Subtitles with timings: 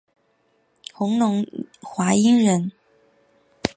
[0.95, 1.45] 弘农
[1.79, 2.71] 华阴人。